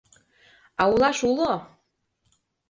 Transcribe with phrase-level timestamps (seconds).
[0.81, 1.53] А улаш уло!..